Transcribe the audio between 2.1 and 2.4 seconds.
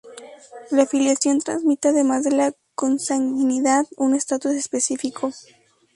de